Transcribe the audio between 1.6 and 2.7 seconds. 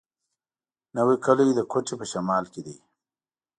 کوټي په شمال کي